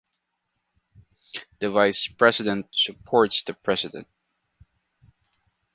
[1.59, 4.07] the vice president supports the president.